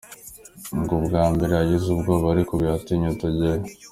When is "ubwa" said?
0.99-1.23